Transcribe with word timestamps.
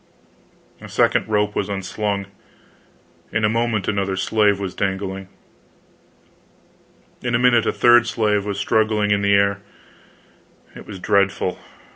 A 0.81 0.89
second 0.89 1.27
rope 1.27 1.55
was 1.55 1.69
unslung, 1.69 2.25
in 3.31 3.45
a 3.45 3.49
moment 3.49 3.87
another 3.87 4.15
slave 4.15 4.59
was 4.59 4.73
dangling. 4.73 5.27
In 7.21 7.35
a 7.35 7.37
minute 7.37 7.67
a 7.67 7.71
third 7.71 8.07
slave 8.07 8.43
was 8.43 8.57
struggling 8.57 9.11
in 9.11 9.21
the 9.21 9.35
air. 9.35 9.61
It 10.75 10.87
was 10.87 10.97
dreadful. 10.97 11.59